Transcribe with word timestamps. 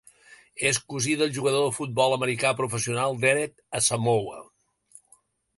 És 0.69 0.79
cosí 0.93 1.11
del 1.19 1.35
jugador 1.35 1.65
de 1.67 1.75
futbol 1.75 2.17
americà 2.17 2.53
professional 2.63 3.21
Derek 3.27 3.55
Asamoah. 3.81 4.45